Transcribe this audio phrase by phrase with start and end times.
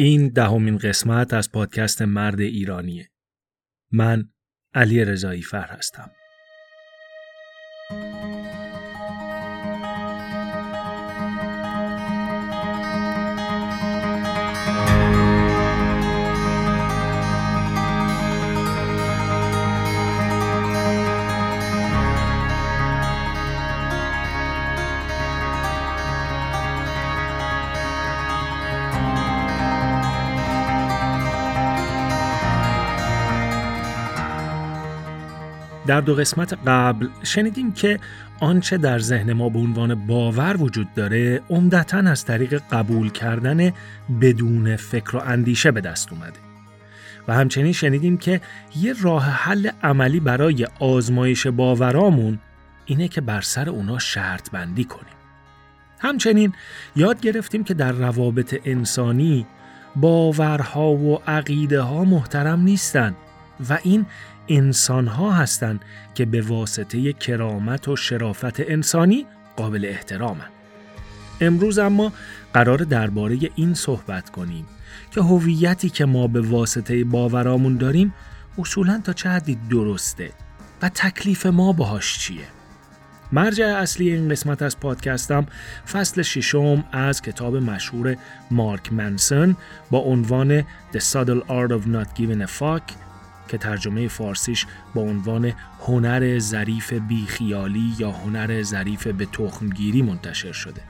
[0.00, 3.10] این دهمین قسمت از پادکست مرد ایرانیه.
[3.92, 4.32] من
[4.74, 6.10] علی رضایی فر هستم.
[35.90, 37.98] در دو قسمت قبل شنیدیم که
[38.40, 43.72] آنچه در ذهن ما به عنوان باور وجود داره عمدتا از طریق قبول کردن
[44.20, 46.38] بدون فکر و اندیشه به دست اومده.
[47.28, 48.40] و همچنین شنیدیم که
[48.76, 52.38] یه راه حل عملی برای آزمایش باورامون
[52.86, 55.14] اینه که بر سر اونا شرط بندی کنیم.
[55.98, 56.52] همچنین
[56.96, 59.46] یاد گرفتیم که در روابط انسانی
[59.96, 63.14] باورها و عقیده ها محترم نیستن.
[63.68, 64.06] و این
[64.48, 65.80] انسان ها هستند
[66.14, 70.48] که به واسطه کرامت و شرافت انسانی قابل احترامن.
[71.40, 72.12] امروز اما
[72.54, 74.66] قرار درباره این صحبت کنیم
[75.10, 78.14] که هویتی که ما به واسطه باورامون داریم
[78.58, 80.30] اصولا تا چه حدی درسته
[80.82, 82.44] و تکلیف ما باهاش چیه
[83.32, 85.46] مرجع اصلی این قسمت از پادکستم
[85.92, 88.16] فصل ششم از کتاب مشهور
[88.50, 89.56] مارک منسون
[89.90, 93.09] با عنوان The Subtle Art of Not Giving a Fuck
[93.50, 100.80] که ترجمه فارسیش با عنوان هنر ظریف بیخیالی یا هنر ظریف به تخمگیری منتشر شده.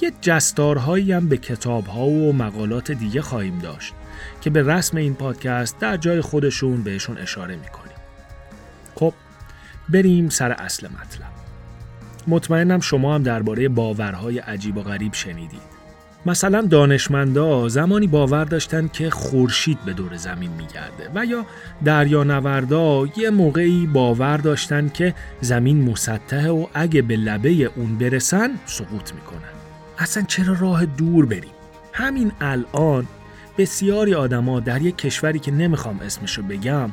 [0.00, 3.94] یه جستارهایی هم به کتابها و مقالات دیگه خواهیم داشت
[4.40, 7.96] که به رسم این پادکست در جای خودشون بهشون اشاره می‌کنیم.
[8.94, 9.14] خب
[9.88, 11.32] بریم سر اصل مطلب.
[12.26, 15.71] مطمئنم شما هم درباره باورهای عجیب و غریب شنیدید.
[16.26, 21.46] مثلا دانشمندا زمانی باور داشتند که خورشید به دور زمین میگرده و یا
[21.84, 29.14] دریانوردا یه موقعی باور داشتند که زمین مسطحه و اگه به لبه اون برسن سقوط
[29.14, 29.52] می‌کنن.
[29.98, 31.52] اصلا چرا راه دور بریم؟
[31.92, 33.06] همین الان
[33.58, 36.90] بسیاری آدما در یک کشوری که نمی‌خوام اسمشو بگم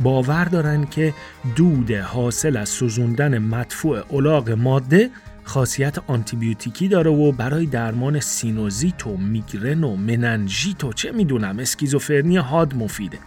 [0.00, 1.14] باور دارن که
[1.56, 5.10] دود حاصل از سوزوندن مدفوع اولاغ ماده
[5.50, 12.36] خاصیت آنتیبیوتیکی داره و برای درمان سینوزیت و میگرن و مننژیت و چه می‌دونم اسکیزوفرنی
[12.36, 13.18] حاد مفیده.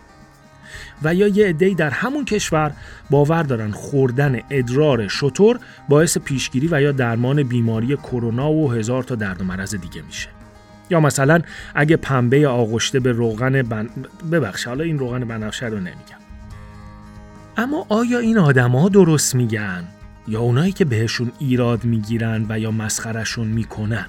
[1.03, 2.72] و یا یه عده‌ای در همون کشور
[3.09, 9.16] باور دارن خوردن ادرار شطور باعث پیشگیری و یا درمان بیماری کرونا و هزار تا
[9.16, 10.29] درد و مرض دیگه میشه.
[10.89, 11.41] یا مثلا
[11.75, 13.89] اگه پنبه آغشته به روغن بن...
[14.31, 16.23] ببخش حالا این روغن بنفشه رو نمیگم.
[17.57, 19.83] اما آیا این آدما درست میگن؟
[20.28, 24.06] یا اونایی که بهشون ایراد می‌گیرن و یا مسخرشون می‌کنن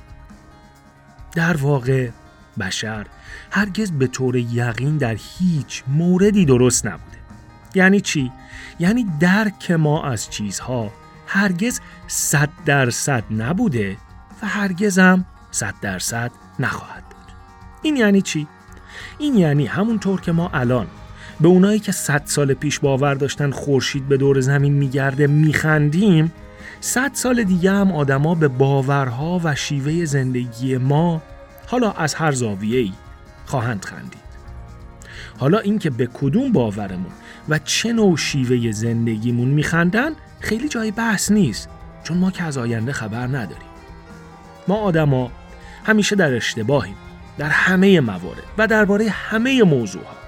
[1.35, 2.11] در واقع
[2.61, 3.07] بشر
[3.51, 7.19] هرگز به طور یقین در هیچ موردی درست نبوده
[7.75, 8.33] یعنی چی؟
[8.79, 10.93] یعنی درک ما از چیزها
[11.27, 13.97] هرگز صد درصد نبوده
[14.43, 17.35] و هرگز هم صد درصد نخواهد بود
[17.83, 18.47] این یعنی چی؟
[19.19, 20.87] این یعنی همونطور که ما الان
[21.41, 26.33] به اونایی که صد سال پیش باور داشتن خورشید به دور زمین میگرده میخندیم
[26.81, 31.23] صد سال دیگه هم آدما به باورها و شیوه زندگی ما
[31.67, 32.93] حالا از هر زاویه ای
[33.47, 34.25] خواهند خندید.
[35.39, 37.13] حالا اینکه به کدوم باورمون
[37.49, 41.69] و چه نوع شیوه زندگیمون میخندن خیلی جای بحث نیست
[42.05, 43.75] چون ما که از آینده خبر نداریم.
[44.69, 45.31] ما آدما
[45.85, 46.97] همیشه در اشتباهیم
[47.39, 50.24] در همه موارد و درباره همه موضوعها.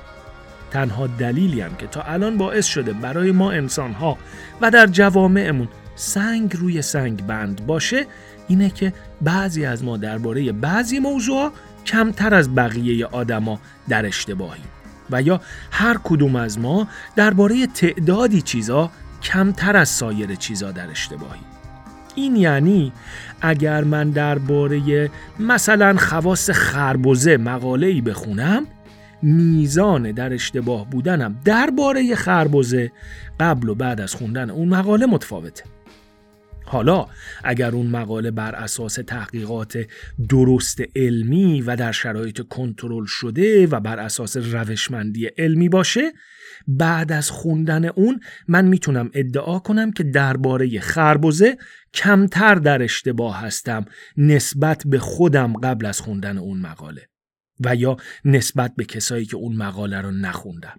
[0.70, 4.18] تنها دلیلی هم که تا الان باعث شده برای ما انسانها
[4.60, 8.06] و در جوامعمون سنگ روی سنگ بند باشه
[8.48, 11.52] اینه که بعضی از ما درباره بعضی موضوع
[11.86, 14.64] کمتر از بقیه آدما در اشتباهیم
[15.10, 15.40] و یا
[15.70, 18.90] هر کدوم از ما درباره تعدادی چیزا
[19.22, 21.44] کمتر از سایر چیزا در اشتباهیم.
[22.14, 22.92] این یعنی
[23.40, 28.66] اگر من درباره مثلا خواص خربزه مقاله ای بخونم
[29.22, 32.92] میزان در اشتباه بودنم درباره خربزه
[33.40, 35.64] قبل و بعد از خوندن اون مقاله متفاوته.
[36.66, 37.06] حالا
[37.44, 39.86] اگر اون مقاله بر اساس تحقیقات
[40.28, 46.12] درست علمی و در شرایط کنترل شده و بر اساس روشمندی علمی باشه
[46.68, 51.56] بعد از خوندن اون من می‌تونم ادعا کنم که درباره خربزه
[51.94, 53.84] کمتر در اشتباه هستم
[54.16, 57.08] نسبت به خودم قبل از خوندن اون مقاله.
[57.60, 60.74] و یا نسبت به کسایی که اون مقاله رو نخوندن.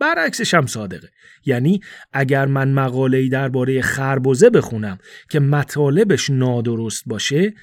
[0.00, 1.08] برعکسش هم صادقه.
[1.46, 1.80] یعنی
[2.12, 4.98] اگر من مقاله‌ای درباره خربزه بخونم
[5.30, 7.54] که مطالبش نادرست باشه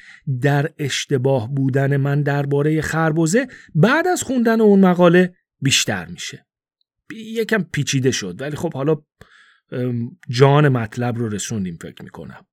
[0.42, 6.46] در اشتباه بودن من درباره خربزه بعد از خوندن اون مقاله بیشتر میشه.
[7.16, 8.42] یکم پیچیده شد.
[8.42, 8.96] ولی خب حالا
[10.30, 12.46] جان مطلب رو رسوندیم فکر می‌کنم.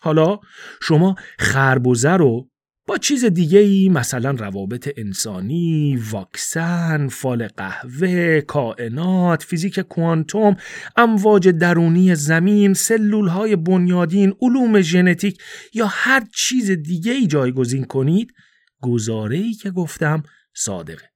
[0.00, 0.38] حالا
[0.82, 2.50] شما خربزه رو
[2.88, 10.56] با چیز دیگه ای مثلا روابط انسانی، واکسن، فال قهوه، کائنات، فیزیک کوانتوم،
[10.96, 15.38] امواج درونی زمین، سلول های بنیادین، علوم ژنتیک
[15.74, 18.32] یا هر چیز دیگه ای جایگزین کنید
[18.80, 20.22] گزاره ای که گفتم
[20.54, 21.10] صادقه.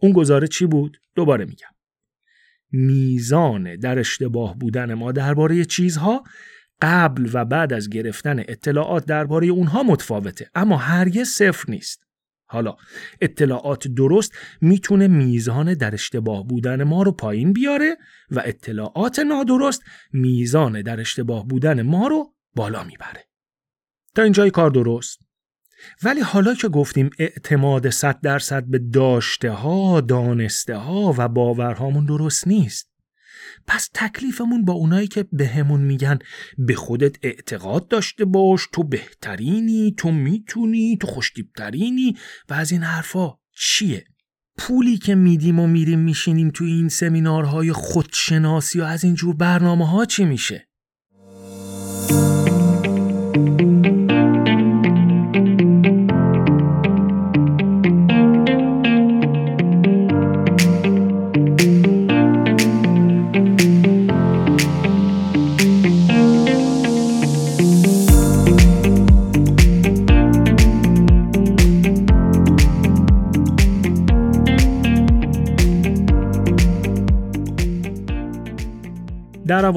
[0.00, 1.68] اون گزاره چی بود؟ دوباره میگم.
[2.70, 6.24] میزان در اشتباه بودن ما درباره چیزها
[6.82, 12.06] قبل و بعد از گرفتن اطلاعات درباره اونها متفاوته اما هرگز صفر نیست.
[12.48, 12.76] حالا
[13.20, 17.96] اطلاعات درست می‌تونه میزان در اشتباه بودن ما رو پایین بیاره
[18.30, 19.82] و اطلاعات نادرست
[20.12, 23.24] میزان در اشتباه بودن ما رو بالا می‌بره.
[24.14, 25.18] تا اینجای کار درست.
[26.02, 32.48] ولی حالا که گفتیم اعتماد 100 درصد به داشته ها، دانسته ها و باورهامون درست
[32.48, 32.95] نیست.
[33.66, 36.18] پس تکلیفمون با اونایی که بهمون به میگن
[36.58, 42.16] به خودت اعتقاد داشته باش تو بهترینی تو می‌تونی تو خوشتیبترینی
[42.48, 44.04] و از این حرفا چیه؟
[44.58, 50.04] پولی که میدیم و میریم میشینیم تو این سمینارهای خودشناسی و از اینجور برنامه ها
[50.04, 50.68] چی میشه؟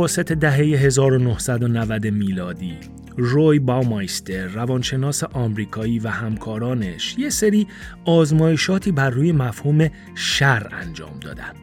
[0.09, 2.77] در عواسط دهه 1990 میلادی
[3.17, 7.67] روی باومایستر روانشناس آمریکایی و همکارانش یه سری
[8.05, 11.53] آزمایشاتی بر روی مفهوم شر انجام دادن.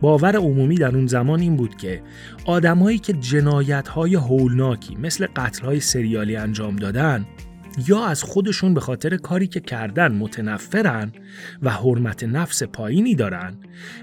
[0.00, 2.02] باور عمومی در اون زمان این بود که
[2.44, 7.26] آدمایی که جنایت‌های هولناکی مثل قتل‌های سریالی انجام دادن
[7.88, 11.12] یا از خودشون به خاطر کاری که کردن متنفرن
[11.62, 13.56] و حرمت نفس پایینی دارن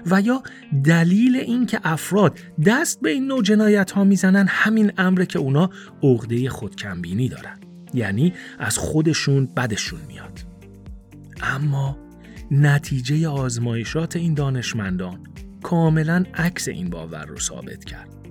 [0.06, 0.42] و یا
[0.84, 5.70] دلیل اینکه افراد دست به این نوع جنایت ها می‌زنن همین امره که اونا
[6.02, 7.58] عقده خودکمبینی دارن.
[7.94, 10.40] یعنی از خودشون بدشون میاد.
[11.42, 11.98] اما
[12.50, 15.18] نتیجه آزمایشات این دانشمندان
[15.62, 18.23] کاملا عکس این باور رو ثابت کرد.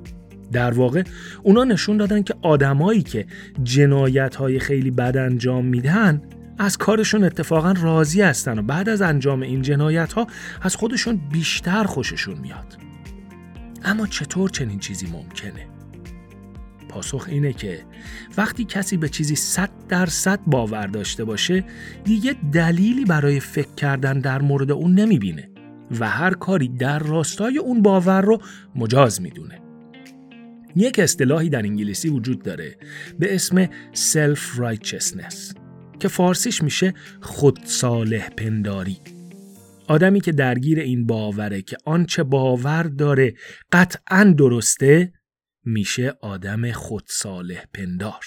[0.53, 1.03] در واقع
[1.44, 3.25] اونا نشون دادن که آدمایی که
[3.63, 6.21] جنایت های خیلی بد انجام میدن
[6.57, 10.27] از کارشون اتفاقا راضی هستن و بعد از انجام این جنایت ها
[10.61, 12.77] از خودشون بیشتر خوششون میاد
[13.83, 15.67] اما چطور چنین چیزی ممکنه؟
[16.89, 17.79] پاسخ اینه که
[18.38, 21.63] وقتی کسی به چیزی صد درصد باور داشته باشه
[22.03, 25.49] دیگه دلیلی برای فکر کردن در مورد اون نمی‌بینه
[25.99, 28.41] و هر کاری در راستای اون باور رو
[28.75, 29.61] مجاز می‌دونه
[30.75, 32.77] یک اصطلاحی در انگلیسی وجود داره
[33.19, 35.55] به اسم self righteousness
[35.99, 38.97] که فارسیش میشه خود صالح پنداری.
[39.87, 43.33] آدمی که درگیر این باوره که آنچه باور داره
[43.71, 45.13] قطعا درسته
[45.65, 48.23] میشه آدم خود صالح پندار.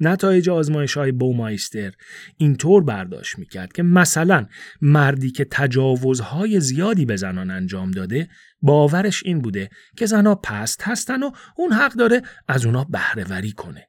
[0.00, 1.92] نتایج آزمایش های بومایستر
[2.36, 4.46] اینطور برداشت می‌کرد که مثلا
[4.80, 8.28] مردی که تجاوزهای زیادی به زنان انجام داده
[8.62, 13.88] باورش این بوده که زنها پست هستن و اون حق داره از اونا بهرهوری کنه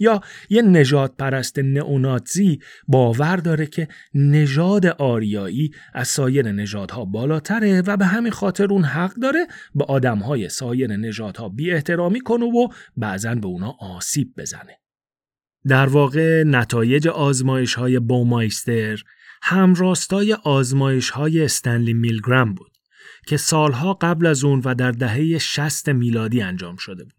[0.00, 7.96] یا یه نجات پرست نئوناتزی باور داره که نژاد آریایی از سایر نژادها بالاتره و
[7.96, 13.34] به همین خاطر اون حق داره به آدمهای سایر نژادها بی احترامی کنه و بعضا
[13.34, 14.79] به اونا آسیب بزنه.
[15.68, 19.02] در واقع نتایج آزمایش های بومایستر
[19.42, 22.72] همراستای آزمایش های استنلی میلگرام بود
[23.26, 27.14] که سالها قبل از اون و در دهه 60 میلادی انجام شده بود.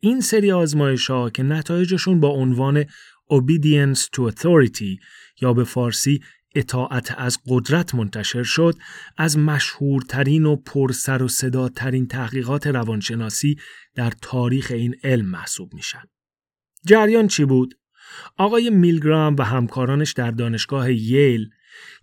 [0.00, 2.84] این سری آزمایش ها که نتایجشون با عنوان
[3.32, 4.98] Obedience to Authority
[5.40, 6.20] یا به فارسی
[6.54, 8.74] اطاعت از قدرت منتشر شد
[9.16, 13.56] از مشهورترین و پرسر و صداترین تحقیقات روانشناسی
[13.94, 16.02] در تاریخ این علم محسوب میشن.
[16.86, 17.79] جریان چی بود؟
[18.36, 21.50] آقای میلگرام و همکارانش در دانشگاه ییل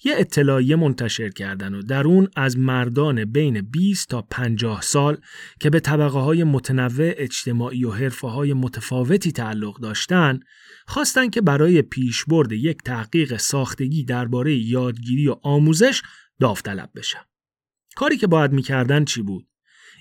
[0.03, 5.17] یه اطلاعیه منتشر کردن و در اون از مردان بین 20 تا 50 سال
[5.59, 10.39] که به طبقه های متنوع اجتماعی و حرفه های متفاوتی تعلق داشتن
[10.87, 16.01] خواستن که برای پیشبرد یک تحقیق ساختگی درباره یادگیری و آموزش
[16.39, 17.21] داوطلب بشن.
[17.95, 19.47] کاری که باید می‌کردن چی بود؟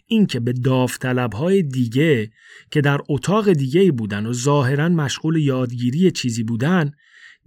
[0.07, 2.31] اینکه به داوطلبهای دیگه
[2.71, 6.93] که در اتاق دیگه بودن و ظاهرا مشغول یادگیری چیزی بودن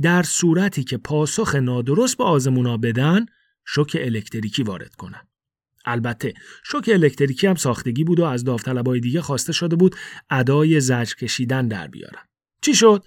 [0.02, 3.26] در صورتی که پاسخ نادرست به آزمونا بدن
[3.66, 5.28] شوک الکتریکی وارد کنن.
[5.86, 9.96] البته شوک الکتریکی هم ساختگی بود و از داوطلبای دیگه خواسته شده بود
[10.30, 12.24] ادای زجر کشیدن در بیارن.
[12.62, 13.06] چی شد؟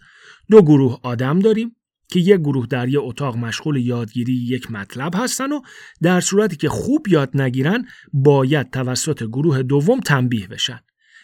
[0.50, 1.76] دو گروه آدم داریم
[2.12, 5.60] که یک گروه در یک اتاق مشغول یادگیری یک مطلب هستن و
[6.02, 10.80] در صورتی که خوب یاد نگیرن باید توسط گروه دوم تنبیه بشن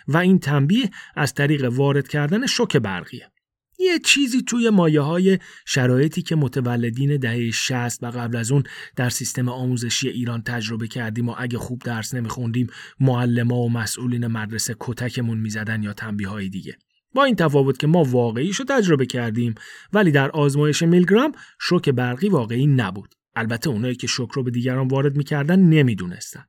[0.08, 3.30] و این تنبیه از طریق وارد کردن شوک برقیه.
[3.78, 8.62] یه چیزی توی مایه های شرایطی که متولدین دهه 60 و قبل از اون
[8.96, 12.66] در سیستم آموزشی ایران تجربه کردیم و اگه خوب درس نمیخوندیم
[13.00, 16.76] معلم و مسئولین مدرسه کتکمون می‌زدن یا تنبیه های دیگه.
[17.14, 19.54] با این تفاوت که ما واقعیشو تجربه کردیم
[19.92, 23.14] ولی در آزمایش میلگرام شوک برقی واقعی نبود.
[23.36, 26.44] البته اونایی که شوک رو به دیگران وارد می‌کردن نمی‌دونستن.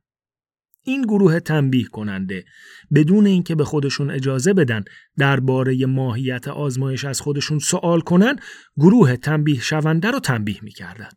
[0.83, 2.45] این گروه تنبیه کننده
[2.93, 4.83] بدون اینکه به خودشون اجازه بدن
[5.17, 8.35] درباره ماهیت آزمایش از خودشون سوال کنن
[8.77, 11.09] گروه تنبیه شونده رو تنبیه می‌کردن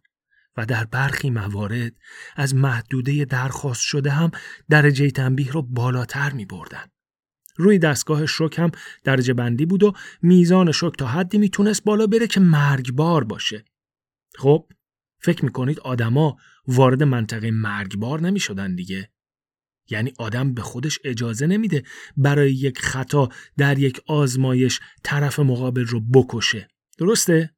[0.57, 1.93] و در برخی موارد
[2.37, 4.31] از محدوده درخواست شده هم
[4.71, 6.85] درجه تنبیه رو بالاتر می بردن.
[7.63, 8.71] روی دستگاه شوک هم
[9.05, 9.93] درجه بندی بود و
[10.23, 13.65] میزان شوک تا حدی می‌تونست بالا بره که مرگبار باشه.
[14.39, 14.69] خب
[15.19, 19.11] فکر می‌کنید آدما وارد منطقه مرگبار نمی‌شدن دیگه؟
[19.91, 21.83] یعنی آدم به خودش اجازه نمیده
[22.17, 26.69] برای یک خطا در یک آزمایش طرف مقابل رو بکشه.
[26.99, 27.55] درسته؟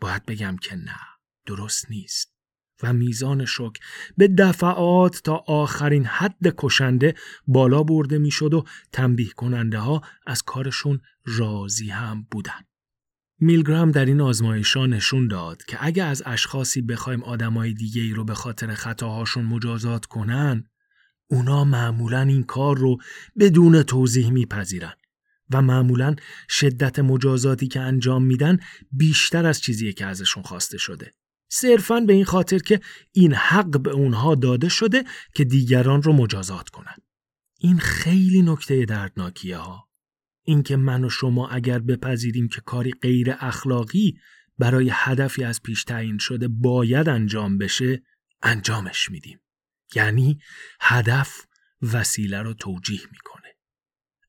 [0.00, 1.00] باید بگم که نه.
[1.46, 2.33] درست نیست.
[2.84, 3.72] و میزان شک
[4.16, 7.14] به دفعات تا آخرین حد کشنده
[7.46, 12.60] بالا برده می‌شد و تنبیه کننده ها از کارشون راضی هم بودن.
[13.38, 18.24] میلگرام در این آزمایش نشون داد که اگه از اشخاصی بخوایم آدمای دیگه ای رو
[18.24, 20.64] به خاطر خطاهاشون مجازات کنن
[21.26, 22.96] اونا معمولا این کار رو
[23.38, 24.94] بدون توضیح میپذیرن
[25.50, 26.16] و معمولا
[26.48, 28.58] شدت مجازاتی که انجام میدن
[28.92, 31.12] بیشتر از چیزیه که ازشون خواسته شده.
[31.56, 32.80] صرفا به این خاطر که
[33.12, 36.96] این حق به اونها داده شده که دیگران رو مجازات کنن.
[37.58, 39.88] این خیلی نکته دردناکیه ها.
[40.42, 44.18] اینکه من و شما اگر بپذیریم که کاری غیر اخلاقی
[44.58, 48.02] برای هدفی از پیش تعیین شده باید انجام بشه
[48.42, 49.40] انجامش میدیم.
[49.94, 50.38] یعنی
[50.80, 51.46] هدف
[51.92, 53.33] وسیله رو توجیه می‌کنه.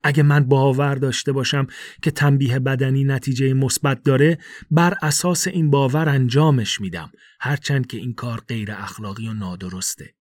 [0.07, 1.67] اگه من باور داشته باشم
[2.01, 4.37] که تنبیه بدنی نتیجه مثبت داره
[4.71, 10.15] بر اساس این باور انجامش میدم هرچند که این کار غیر اخلاقی و نادرسته.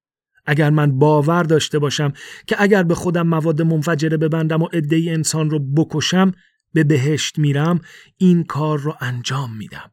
[0.47, 2.13] اگر من باور داشته باشم
[2.47, 6.33] که اگر به خودم مواد منفجره ببندم و عده انسان رو بکشم
[6.73, 7.81] به بهشت میرم
[8.17, 9.91] این کار رو انجام میدم.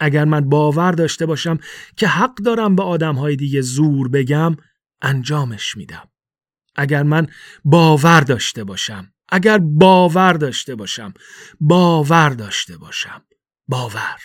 [0.00, 1.58] اگر من باور داشته باشم
[1.96, 4.56] که حق دارم به آدمهای دیگه زور بگم
[5.02, 6.08] انجامش میدم.
[6.76, 7.26] اگر من
[7.64, 11.14] باور داشته باشم اگر باور داشته باشم
[11.60, 13.22] باور داشته باشم.
[13.68, 14.20] باور.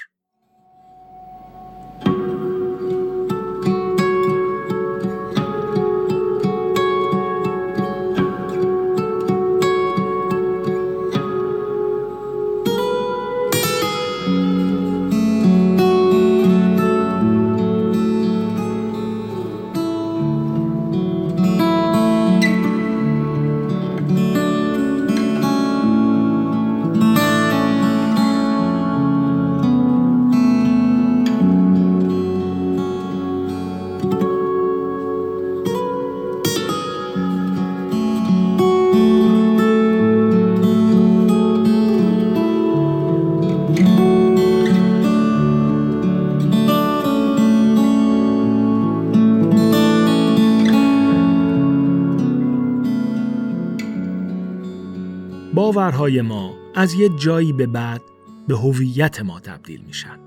[55.66, 58.02] باورهای ما از یه جایی به بعد
[58.48, 60.20] به هویت ما تبدیل میشن.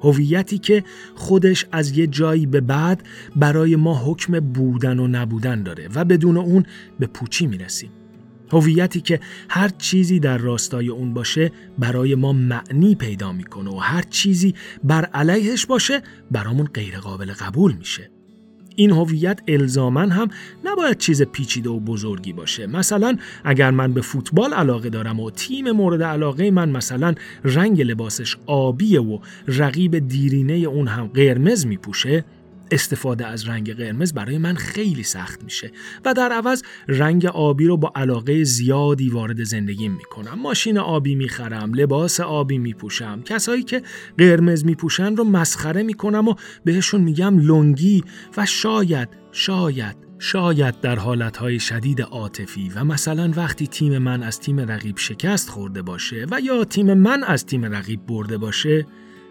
[0.00, 0.84] هویتی که
[1.14, 3.02] خودش از یه جایی به بعد
[3.36, 6.66] برای ما حکم بودن و نبودن داره و بدون اون
[6.98, 7.90] به پوچی می‌رسیم.
[8.52, 14.02] هویتی که هر چیزی در راستای اون باشه برای ما معنی پیدا می‌کنه و هر
[14.02, 18.15] چیزی بر علیهش باشه برامون غیرقابل قبول میشه.
[18.76, 20.28] این هویت الزامن هم
[20.64, 22.66] نباید چیز پیچیده و بزرگی باشه.
[22.66, 27.14] مثلا اگر من به فوتبال علاقه دارم و تیم مورد علاقه من مثلا
[27.44, 29.18] رنگ لباسش آبیه و
[29.48, 32.24] رقیب دیرینه اون هم قرمز میپوشه
[32.70, 35.70] استفاده از رنگ قرمز برای من خیلی سخت میشه
[36.04, 40.38] و در عوض رنگ آبی رو با علاقه زیادی وارد زندگیم می‌کنم.
[40.40, 43.22] ماشین آبی می‌خرم لباس آبی میپوشم.
[43.22, 43.82] کسایی که
[44.18, 48.04] قرمز میپوشن رو مسخره می‌کنم و بهشون میگم لنگی
[48.36, 54.60] و شاید شاید شاید در حالتهای شدید عاطفی و مثلا وقتی تیم من از تیم
[54.60, 58.86] رقیب شکست خورده باشه و یا تیم من از تیم رقیب برده باشه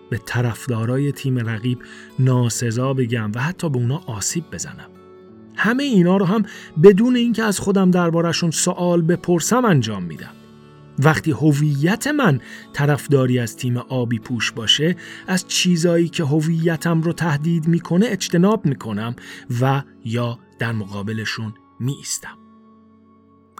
[0.09, 1.79] به طرفدارای تیم رقیب
[2.19, 4.89] ناسزا بگم و حتی به اونا آسیب بزنم
[5.55, 6.43] همه اینا رو هم
[6.83, 10.31] بدون اینکه از خودم دربارشون سوال بپرسم انجام میدم
[10.99, 12.39] وقتی هویت من
[12.73, 14.95] طرفداری از تیم آبی پوش باشه
[15.27, 19.15] از چیزایی که هویتم رو تهدید می‌کنه اجتناب می‌کنم
[19.61, 22.37] و یا در مقابلشون می ایستم.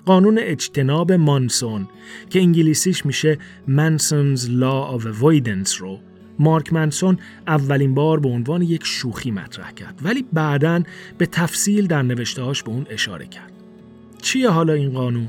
[0.06, 1.88] قانون اجتناب مانسون
[2.30, 3.38] که انگلیسیش میشه
[3.68, 6.00] منسونز Law of Avoidance رو
[6.40, 10.84] مارک منسون اولین بار به عنوان یک شوخی مطرح کرد ولی بعدا
[11.18, 13.52] به تفصیل در نوشتهاش به اون اشاره کرد.
[14.22, 15.28] چیه حالا این قانون؟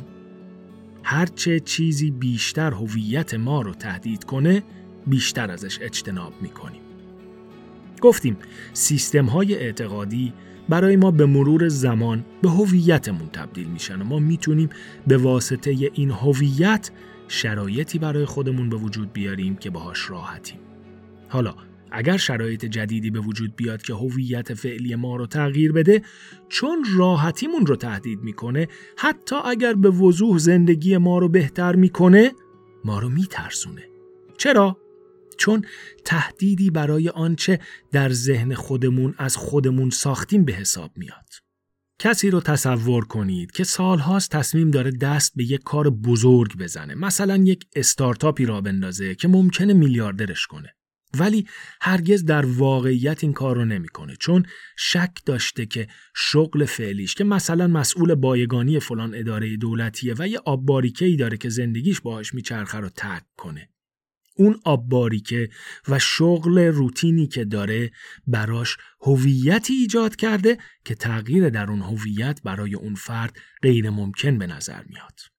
[1.03, 4.63] هرچه چیزی بیشتر هویت ما رو تهدید کنه
[5.07, 6.81] بیشتر ازش اجتناب می‌کنیم.
[8.01, 8.37] گفتیم
[8.73, 10.33] سیستم های اعتقادی
[10.69, 14.69] برای ما به مرور زمان به هویتمون تبدیل میشن و ما می‌تونیم
[15.07, 16.91] به واسطه این هویت
[17.29, 20.66] شرایطی برای خودمون به وجود بیاریم که باهاش راحتیم.
[21.29, 21.55] حالا
[21.91, 26.03] اگر شرایط جدیدی به وجود بیاد که هویت فعلی ما رو تغییر بده
[26.49, 32.33] چون راحتیمون رو تهدید می‌کنه حتی اگر به وضوح زندگی ما رو بهتر می‌کنه
[32.85, 33.83] ما رو میترسونه.
[34.39, 34.77] چرا؟
[35.39, 35.65] چون
[36.05, 37.61] تهدیدی برای آنچه
[37.93, 41.31] در ذهن خودمون از خودمون ساختیم به حساب میاد.
[41.99, 46.95] کسی رو تصور کنید که سالهاست تصمیم داره دست به یک کار بزرگ بزنه.
[46.95, 50.75] مثلا یک استارتاپی را بندازه که ممکنه میلیاردرش کنه.
[51.15, 51.47] ولی
[51.81, 54.47] هرگز در واقعیت این کار رو نمی‌کنه چون
[54.77, 60.71] شک داشته که شغل فعلیش که مثلا مسئول بایگانی فلان اداره دولتیه و یه آب
[61.01, 63.69] ای داره که زندگیش باهاش میچرخه رو ترک کنه
[64.37, 65.49] اون آب باریکه
[65.89, 67.91] و شغل روتینی که داره
[68.27, 74.47] براش هویتی ایجاد کرده که تغییر در اون هویت برای اون فرد غیر ممکن به
[74.47, 75.36] نظر میاد.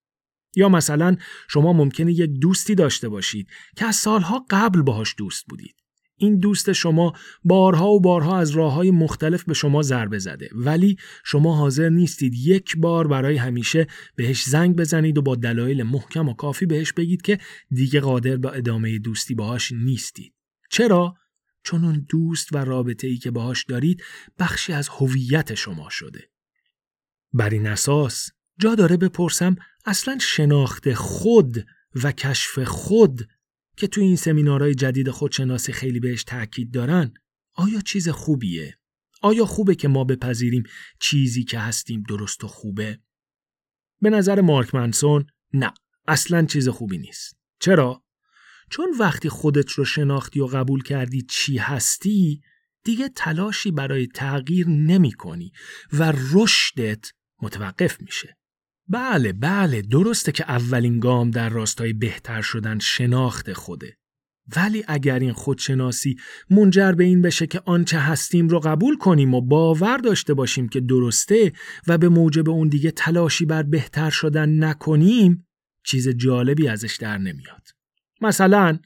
[0.55, 1.15] یا مثلا
[1.49, 5.75] شما ممکنه یک دوستی داشته باشید که از سالها قبل باهاش دوست بودید.
[6.19, 7.13] این دوست شما
[7.43, 12.33] بارها و بارها از راه های مختلف به شما ضربه زده ولی شما حاضر نیستید
[12.35, 17.21] یک بار برای همیشه بهش زنگ بزنید و با دلایل محکم و کافی بهش بگید
[17.21, 20.33] که دیگه قادر به ادامه دوستی باهاش نیستید.
[20.71, 21.15] چرا؟
[21.63, 24.03] چون اون دوست و رابطه ای که باهاش دارید
[24.39, 26.29] بخشی از هویت شما شده.
[27.33, 28.29] بر این اساس
[28.59, 31.65] جا داره بپرسم اصلا شناخت خود
[32.03, 33.29] و کشف خود
[33.77, 37.13] که تو این سمینارهای جدید خودشناسی خیلی بهش تاکید دارن
[37.53, 38.77] آیا چیز خوبیه؟
[39.21, 40.63] آیا خوبه که ما بپذیریم
[40.99, 42.99] چیزی که هستیم درست و خوبه؟
[44.01, 45.73] به نظر مارک منسون نه
[46.07, 47.37] اصلا چیز خوبی نیست.
[47.59, 48.03] چرا؟
[48.69, 52.41] چون وقتی خودت رو شناختی و قبول کردی چی هستی
[52.83, 55.51] دیگه تلاشی برای تغییر نمی کنی
[55.93, 58.37] و رشدت متوقف میشه.
[58.89, 63.97] بله بله درسته که اولین گام در راستای بهتر شدن شناخت خوده.
[64.55, 66.15] ولی اگر این خودشناسی
[66.49, 70.79] منجر به این بشه که آنچه هستیم رو قبول کنیم و باور داشته باشیم که
[70.79, 71.53] درسته
[71.87, 75.47] و به موجب اون دیگه تلاشی بر بهتر شدن نکنیم
[75.83, 77.67] چیز جالبی ازش در نمیاد.
[78.21, 78.79] مثلا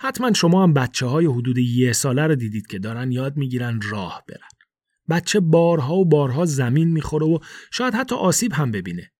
[0.00, 4.24] حتما شما هم بچه های حدود یه ساله رو دیدید که دارن یاد می‌گیرن راه
[4.28, 4.48] برن.
[5.08, 7.38] بچه بارها و بارها زمین می‌خوره و
[7.72, 9.10] شاید حتی آسیب هم ببینه.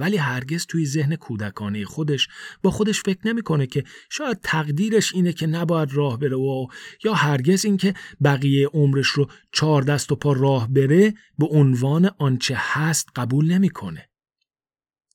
[0.00, 2.28] ولی هرگز توی ذهن کودکانه خودش
[2.62, 6.66] با خودش فکر نمی‌کنه که شاید تقدیرش اینه که نباید راه بره و
[7.04, 12.54] یا هرگز اینکه بقیه عمرش رو چهار دست و پا راه بره به عنوان آنچه
[12.58, 14.06] هست قبول نمی‌کنه.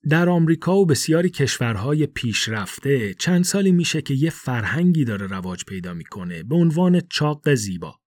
[0.09, 5.93] در آمریکا و بسیاری کشورهای پیشرفته چند سالی میشه که یه فرهنگی داره رواج پیدا
[5.93, 7.99] می‌کنه به عنوان چاق زیبا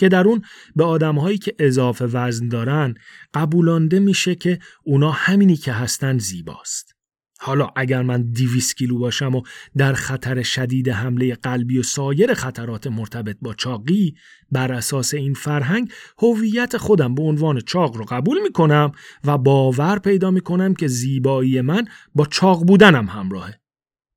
[0.00, 0.42] که در اون
[0.76, 2.94] به آدمهایی که اضافه وزن دارن
[3.34, 6.94] قبولانده میشه که اونا همینی که هستن زیباست.
[7.42, 9.42] حالا اگر من 200 کیلو باشم و
[9.76, 14.14] در خطر شدید حمله قلبی و سایر خطرات مرتبط با چاقی
[14.52, 18.92] بر اساس این فرهنگ هویت خودم به عنوان چاق رو قبول می‌کنم
[19.24, 21.84] و باور پیدا می‌کنم که زیبایی من
[22.14, 23.59] با چاق بودنم همراهه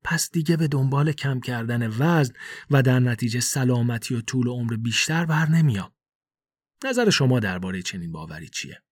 [0.04, 2.34] پس دیگه به دنبال کم کردن وزن
[2.70, 5.92] و در نتیجه سلامتی و طول عمر بیشتر بر نمیام.
[6.84, 8.82] نظر شما درباره چنین باوری چیه؟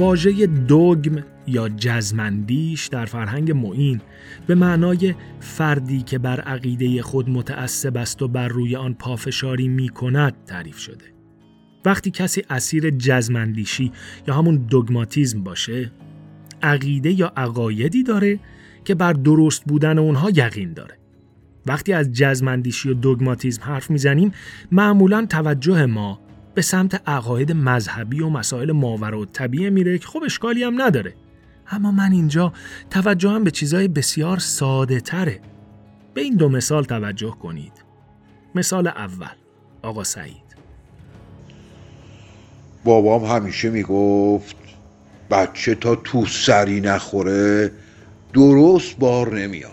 [0.00, 4.00] واژه دوگم یا جزمندیش در فرهنگ معین
[4.46, 9.88] به معنای فردی که بر عقیده خود متعصب است و بر روی آن پافشاری می
[9.88, 11.04] کند تعریف شده.
[11.84, 13.92] وقتی کسی اسیر جزمندیشی
[14.28, 15.92] یا همون دوگماتیزم باشه
[16.62, 18.40] عقیده یا عقایدی داره
[18.84, 20.98] که بر درست بودن اونها یقین داره.
[21.66, 24.32] وقتی از جزمندیشی و دوگماتیزم حرف می‌زنیم
[24.72, 30.22] معمولا توجه ما به سمت عقاید مذهبی و مسائل ماورا و طبیعه میره که خب
[30.24, 31.14] اشکالی هم نداره.
[31.70, 32.52] اما من اینجا
[32.90, 35.40] توجهم به چیزهای بسیار ساده تره.
[36.14, 37.72] به این دو مثال توجه کنید.
[38.54, 39.34] مثال اول
[39.82, 40.50] آقا سعید.
[42.84, 44.56] بابام همیشه می‌گفت
[45.30, 47.72] بچه تا تو سری نخوره
[48.32, 49.70] درست بار نمیاد.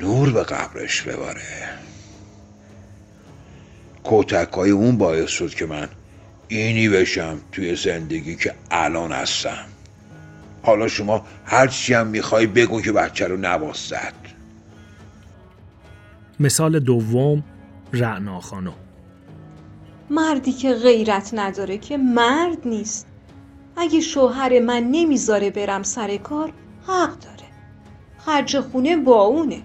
[0.00, 1.42] نور به قبرش بباره
[4.04, 5.88] کتک های اون باعث شد که من
[6.48, 9.64] اینی بشم توی زندگی که الان هستم.
[10.62, 14.14] حالا شما هرچی هم می‌خوای بگو که بچه رو نباستد
[16.40, 17.44] مثال دوم
[17.92, 18.74] رعنا خانم.
[20.10, 23.06] مردی که غیرت نداره که مرد نیست.
[23.76, 26.52] اگه شوهر من نمی‌ذاره برم سر کار
[26.86, 27.48] حق داره.
[28.18, 29.62] خرج خونه با اونه.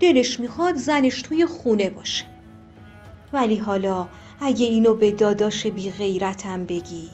[0.00, 2.24] دلش می‌خواد زنش توی خونه باشه.
[3.32, 4.08] ولی حالا
[4.40, 7.08] اگه اینو به داداش بی غیرتم بگی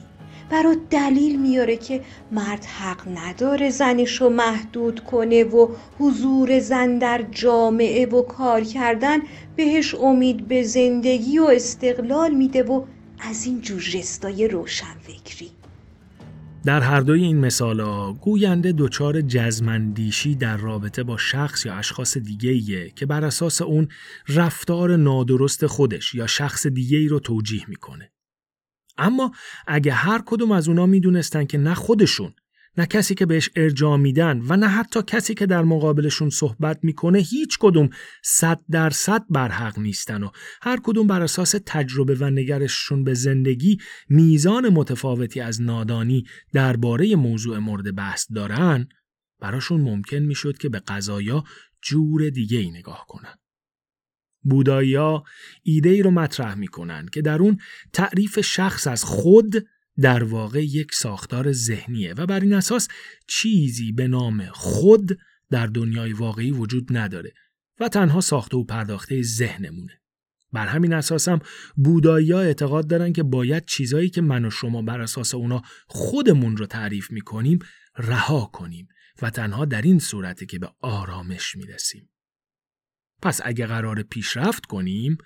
[0.49, 2.01] برات دلیل میاره که
[2.31, 5.67] مرد حق نداره زنشو محدود کنه و
[5.99, 9.19] حضور زن در جامعه و کار کردن
[9.55, 12.83] بهش امید به زندگی و استقلال میده و
[13.19, 15.54] از این جور روشن فکری
[16.65, 22.89] در هر دوی این مثالا گوینده دچار جزمندیشی در رابطه با شخص یا اشخاص دیگه
[22.89, 23.87] که بر اساس اون
[24.27, 28.11] رفتار نادرست خودش یا شخص دیگه ای رو توجیه می‌کنه.
[28.97, 29.31] اما
[29.67, 32.33] اگه هر کدوم از اونا می‌دونستن که نه خودشون
[32.77, 37.19] نه کسی که بهش ارجاع میدن و نه حتی کسی که در مقابلشون صحبت می‌کنه
[37.19, 37.89] هیچ کدوم
[38.23, 40.29] صد درصد برحق نیستن و
[40.61, 43.77] هر کدوم بر اساس تجربه و نگرششون به زندگی
[44.09, 48.87] میزان متفاوتی از نادانی درباره موضوع مورد بحث دارن
[49.39, 51.43] براشون ممکن می‌شد که به قضایا
[51.81, 53.35] جور دیگه ای نگاه کنن.
[54.43, 54.97] بودایی
[55.63, 57.57] ایده ای رو مطرح می‌کنن که در اون
[57.93, 59.65] تعریف شخص از خود
[60.01, 62.87] در واقع یک ساختار ذهنیه و بر این اساس
[63.27, 67.33] چیزی به نام خود در دنیای واقعی وجود نداره
[67.79, 70.01] و تنها ساخته و پرداخته ذهنمونه.
[70.53, 71.39] بر همین اساس هم
[71.75, 76.57] بودایی ها اعتقاد دارن که باید چیزایی که من و شما بر اساس اونا خودمون
[76.57, 77.59] رو تعریف می‌کنیم
[77.97, 78.87] رها کنیم
[79.21, 82.09] و تنها در این صورته که به آرامش می‌رسیم.
[83.21, 85.17] پس اگه قراره پیشرفت کنیم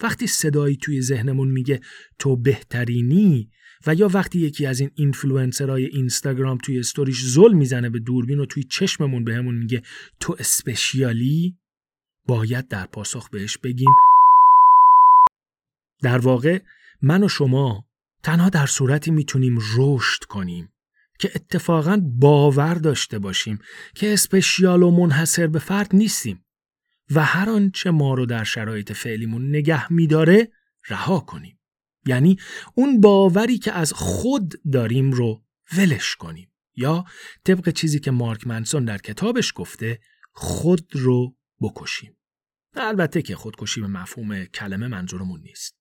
[0.00, 1.80] وقتی صدایی توی ذهنمون میگه
[2.18, 3.50] تو بهترینی
[3.86, 8.46] و یا وقتی یکی از این اینفلوئنسرهای اینستاگرام توی استوریش زل می‌زنه به دوربین و
[8.46, 9.82] توی چشممون بهمون میگه
[10.20, 11.54] تو special ی؟
[12.26, 13.94] باید در پاسخ بهش بگیم.
[16.02, 16.58] در واقع
[17.02, 17.84] من و شما
[18.22, 20.68] تنها در صورتی می‌تونیم رشد کنیم
[21.18, 23.58] که اتفاقا باور داشته باشیم
[23.94, 26.44] که اسپشیال و منحصر به فرد نیستیم
[27.14, 30.48] و هر آنچه ما رو در شرایط فعلیمون نگه میداره
[30.88, 31.57] رها کنیم.
[32.08, 32.36] یعنی
[32.74, 35.42] اون باوری که از خود داریم رو
[35.76, 36.52] ولش کنیم.
[36.76, 37.04] یا
[37.44, 40.00] طبق چیزی که مارک منسون در کتابش گفته
[40.32, 42.16] خود رو بکشیم.
[42.74, 45.77] البته که خودکشی به مفهوم کلمه منظورمون نیست.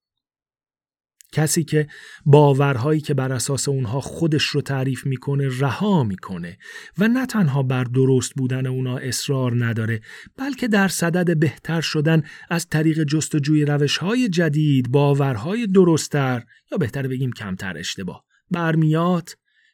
[1.32, 1.88] کسی که
[2.26, 6.58] باورهایی که بر اساس اونها خودش رو تعریف می‌کنه رها می‌کنه
[6.98, 10.02] و نه تنها بر درست بودن اونها اصرار نداره
[10.38, 17.32] بلکه در صدد بهتر شدن از طریق جستجوی روشهای جدید باورهای درستتر یا بهتر بگیم
[17.32, 18.26] کمتر اشتباه.
[18.52, 19.30] برمیاد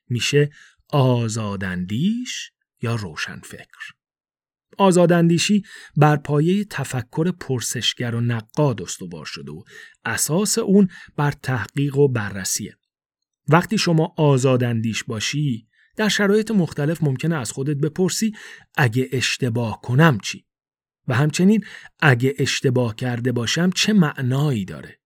[0.09, 0.49] میشه
[0.89, 4.02] آزاداندیش یا روشنفکر.
[4.77, 5.63] آزاداندیشی
[5.97, 9.63] بر پایه تفکر پرسشگر و نقاد استوار شده و
[10.05, 12.77] اساس اون بر تحقیق و بررسیه.
[13.47, 18.33] وقتی شما آزاداندیش باشی در شرایط مختلف ممکنه از خودت بپرسی
[18.77, 20.45] اگه اشتباه کنم چی؟
[21.07, 21.65] و همچنین
[21.99, 24.99] اگه اشتباه کرده باشم چه معنایی داره؟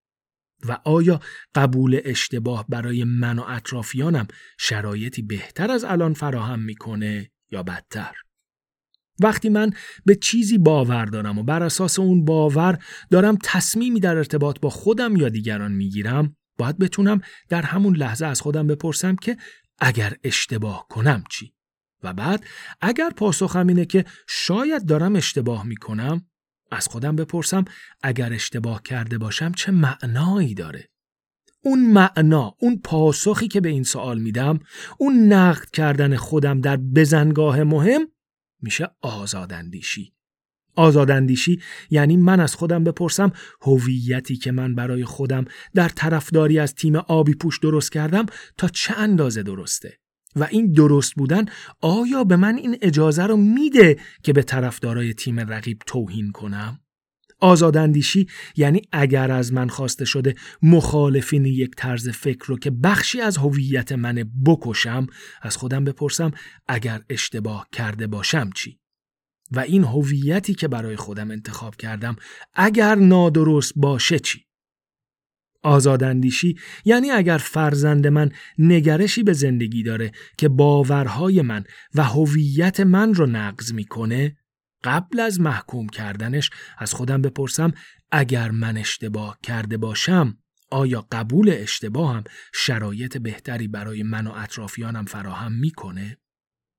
[0.66, 1.20] و آیا
[1.56, 4.28] قبول اشتباه برای من و اطرافیانم
[4.60, 8.16] شرایطی بهتر از الان فراهم می‌کنه یا بدتر؟
[9.20, 9.72] وقتی من
[10.06, 15.16] به چیزی باور دارم و بر اساس اون باور دارم تصمیمی در ارتباط با خودم
[15.16, 19.38] یا دیگران می‌گیرم باید بتونم در همون لحظه از خودم بپرسم که
[19.80, 21.54] اگر اشتباه کنم چی؟
[22.04, 22.46] و بعد
[22.82, 26.26] اگر پاسخم اینه که شاید دارم اشتباه می‌کنم
[26.72, 27.66] از خودم بپرسم
[28.04, 30.90] اگر اشتباه کرده باشم چه معنایی داره؟
[31.64, 34.60] اون معنا اون پاسخی که به این سوال میدم
[34.98, 38.02] اون نقد کردن خودم در بزنگاه مهم
[38.62, 40.14] میشه آزاداندیشی.
[40.76, 46.96] آزاداندیشی یعنی من از خودم بپرسم هویتی که من برای خودم در طرفداری از تیم
[46.96, 48.26] آبی پوش درست کردم
[48.58, 50.00] تا چه اندازه درسته؟
[50.36, 51.46] و این درست بودن
[51.82, 56.80] آیا به من این اجازه رو میده که به طرفدارای تیم رقیب توهین کنم؟
[57.40, 63.38] آزاداندیشی یعنی اگر از من خواسته شده مخالفین یک طرز فکر رو که بخشی از
[63.38, 65.08] هویت من بکشم
[65.42, 66.32] از خودم بپرسم
[66.68, 68.80] اگر اشتباه کرده باشم چی؟
[69.52, 72.16] و این هویتی که برای خودم انتخاب کردم
[72.54, 74.48] اگر نادرست باشه چی؟
[75.64, 81.64] آزاداندیشی یعنی اگر فرزند من نگرشی به زندگی داره که باورهای من
[81.96, 84.38] و هویت من رو نقض می‌کنه
[84.88, 87.72] قبل از محکوم کردنش از خودم بپرسم
[88.12, 90.38] اگر من اشتباه کرده باشم
[90.72, 92.24] آیا قبول اشتباهم
[92.54, 96.18] شرایط بهتری برای من و اطرافیانم فراهم می‌کنه؟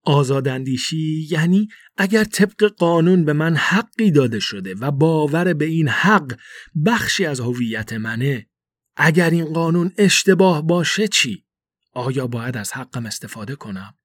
[0.04, 6.38] آزاداندیشی یعنی اگر طبق قانون به من حقی داده شده و باور به این حق
[6.86, 8.46] بخشی از هویت منه
[8.96, 11.44] اگر این قانون اشتباه باشه چی؟
[11.92, 13.97] آیا باید از حقم استفاده کنم؟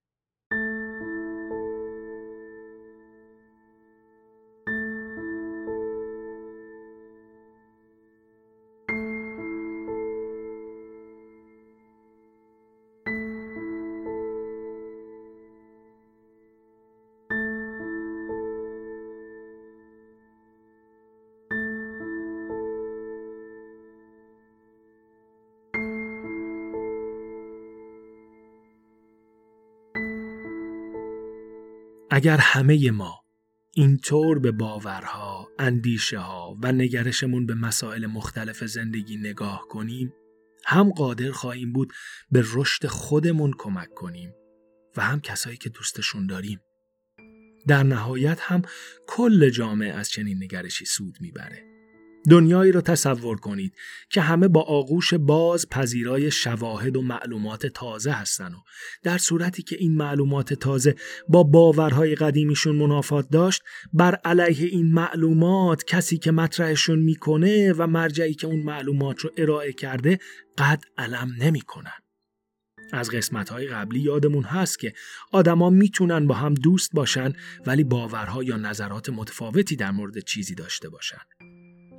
[32.16, 33.24] اگر همه ما
[33.72, 40.14] اینطور به باورها، اندیشه ها و نگرشمون به مسائل مختلف زندگی نگاه کنیم
[40.66, 41.94] هم قادر خواهیم بود
[42.32, 44.34] به رشد خودمون کمک کنیم
[44.98, 46.60] و هم کسایی که دوستشون داریم.
[47.68, 48.62] در نهایت هم
[49.08, 51.73] کل جامعه از چنین نگرشی سود می‌بره.
[52.30, 53.76] دنیایی را تصور کنید
[54.10, 58.58] که همه با آغوش باز پذیرای شواهد و معلومات تازه هستن و
[59.04, 60.96] در صورتی که این معلومات تازه
[61.30, 63.62] با باورهای قدیمیشون منافات داشت
[63.94, 69.74] بر علیه این معلومات کسی که مطرحشون می‌کنه و مرجعی که اون معلومات رو ارائه
[69.74, 70.20] کرده
[70.58, 71.92] قد علم نمی‌کنن.
[72.94, 74.94] از قسمت های قبلی یادمون هست که
[75.32, 77.34] آدما می‌تونن با هم دوست باشن
[77.66, 81.22] ولی باورها یا نظرات متفاوتی در مورد چیزی داشته باشن.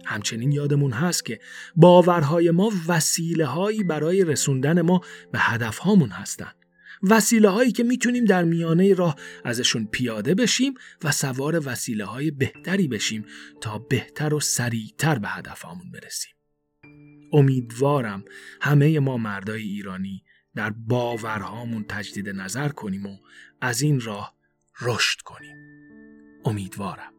[0.07, 1.41] همچنین یادمون هست که
[1.77, 5.01] باورهای ما وسیله هایی برای رسوندن ما
[5.33, 6.55] به هدفهامون هستند.
[7.03, 12.89] وسیله هایی که می‌تونیم در میانه راه ازشون پیاده بشیم و سوار وسیله های بهتری
[12.89, 13.25] بشیم
[13.61, 16.33] تا بهتر و سریعتر به هدفهامون برسیم.
[17.33, 18.25] امیدوارم
[18.61, 23.17] همه ما مردای ایرانی در باورهامون تجدید نظر کنیم و
[23.61, 24.35] از این راه
[24.81, 25.57] رشد کنیم.
[26.45, 27.14] امیدوارم.